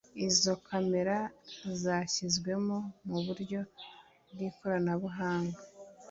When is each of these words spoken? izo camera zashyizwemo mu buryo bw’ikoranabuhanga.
izo 0.27 0.53
camera 0.67 1.17
zashyizwemo 1.81 2.77
mu 3.07 3.17
buryo 3.25 3.59
bw’ikoranabuhanga. 4.31 5.59